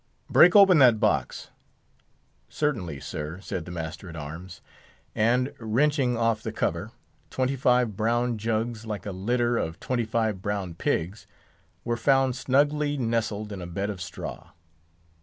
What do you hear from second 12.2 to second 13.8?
snugly nestled in a